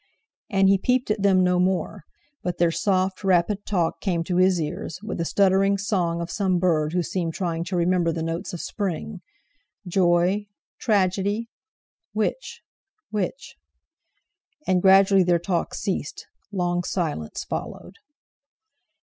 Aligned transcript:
And 0.49 0.67
he 0.67 0.79
peeped 0.79 1.11
at 1.11 1.21
them 1.21 1.43
no 1.43 1.59
more; 1.59 2.05
but 2.41 2.57
their 2.57 2.71
soft, 2.71 3.23
rapid 3.23 3.67
talk 3.67 4.01
came 4.01 4.23
to 4.23 4.37
his 4.37 4.59
ears, 4.59 4.99
with 5.03 5.19
the 5.19 5.25
stuttering 5.25 5.77
song 5.77 6.21
of 6.21 6.31
some 6.31 6.57
bird 6.57 6.93
who 6.93 7.03
seemed 7.03 7.35
trying 7.35 7.63
to 7.65 7.75
remember 7.75 8.11
the 8.11 8.23
notes 8.23 8.51
of 8.51 8.61
spring: 8.61 9.21
Joy—tragedy? 9.87 11.49
Which—which? 12.13 13.55
And 14.65 14.81
gradually 14.81 15.23
their 15.23 15.37
talk 15.37 15.75
ceased; 15.75 16.25
long 16.51 16.83
silence 16.83 17.43
followed. 17.43 17.97